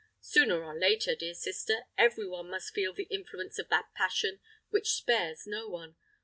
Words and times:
Sooner 0.23 0.63
or 0.63 0.79
later, 0.79 1.13
dear 1.13 1.35
sister, 1.35 1.81
every 1.95 2.25
one 2.27 2.49
must 2.49 2.73
feel 2.73 2.91
the 2.91 3.07
influence 3.11 3.59
of 3.59 3.69
that 3.69 3.93
passion, 3.93 4.39
which 4.71 4.93
spares 4.93 5.45
no 5.45 5.69
one. 5.69 5.95